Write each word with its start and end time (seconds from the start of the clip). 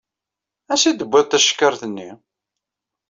Ansa 0.71 0.87
i 0.89 0.93
d-tewwiḍ 0.93 1.29
acekkar-nni? 1.37 2.09